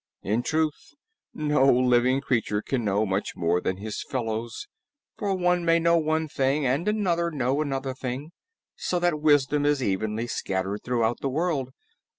In 0.23 0.41
truth, 0.41 0.95
no 1.31 1.69
living 1.71 2.21
creature 2.21 2.63
can 2.63 2.83
know 2.83 3.05
much 3.05 3.35
more 3.35 3.61
than 3.61 3.77
his 3.77 4.01
fellows, 4.01 4.67
for 5.15 5.35
one 5.35 5.63
may 5.63 5.77
know 5.77 5.99
one 5.99 6.27
thing, 6.27 6.65
and 6.65 6.87
another 6.87 7.29
know 7.29 7.61
another 7.61 7.93
thing, 7.93 8.31
so 8.75 8.97
that 8.97 9.21
wisdom 9.21 9.63
is 9.63 9.83
evenly 9.83 10.25
scattered 10.25 10.81
throughout 10.83 11.19
the 11.19 11.29
world. 11.29 11.69